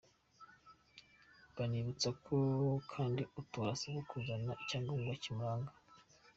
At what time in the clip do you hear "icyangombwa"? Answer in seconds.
4.63-5.13